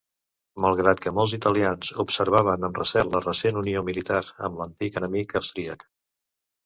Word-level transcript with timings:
Malgrat 0.63 1.01
que 1.05 1.11
molts 1.17 1.35
italians 1.37 1.91
observaven 2.03 2.67
amb 2.69 2.81
recel 2.81 3.13
la 3.17 3.23
recent 3.27 3.61
unió 3.63 3.85
militar 3.91 4.23
amb 4.49 4.59
l'antic 4.63 4.99
enemic 5.03 5.37
austríac. 5.43 5.87